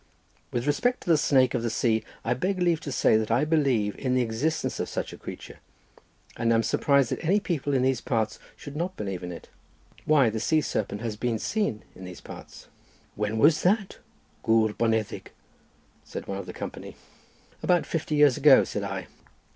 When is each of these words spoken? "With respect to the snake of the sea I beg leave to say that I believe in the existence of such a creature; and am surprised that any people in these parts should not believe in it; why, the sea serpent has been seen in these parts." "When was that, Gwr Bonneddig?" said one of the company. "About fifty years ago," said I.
"With 0.49 0.65
respect 0.65 1.01
to 1.01 1.11
the 1.11 1.15
snake 1.15 1.53
of 1.53 1.61
the 1.61 1.69
sea 1.69 2.03
I 2.25 2.33
beg 2.33 2.59
leave 2.59 2.79
to 2.79 2.91
say 2.91 3.17
that 3.17 3.29
I 3.29 3.45
believe 3.45 3.95
in 3.99 4.15
the 4.15 4.23
existence 4.23 4.79
of 4.79 4.89
such 4.89 5.13
a 5.13 5.17
creature; 5.19 5.59
and 6.35 6.51
am 6.51 6.63
surprised 6.63 7.11
that 7.11 7.23
any 7.23 7.39
people 7.39 7.71
in 7.75 7.83
these 7.83 8.01
parts 8.01 8.39
should 8.55 8.75
not 8.75 8.97
believe 8.97 9.21
in 9.21 9.31
it; 9.31 9.47
why, 10.05 10.31
the 10.31 10.39
sea 10.39 10.59
serpent 10.61 11.01
has 11.01 11.17
been 11.17 11.37
seen 11.37 11.83
in 11.93 12.03
these 12.05 12.19
parts." 12.19 12.67
"When 13.13 13.37
was 13.37 13.61
that, 13.61 13.99
Gwr 14.43 14.75
Bonneddig?" 14.75 15.29
said 16.03 16.25
one 16.27 16.39
of 16.39 16.47
the 16.47 16.51
company. 16.51 16.95
"About 17.61 17.85
fifty 17.85 18.15
years 18.15 18.37
ago," 18.37 18.63
said 18.63 18.81
I. 18.81 19.05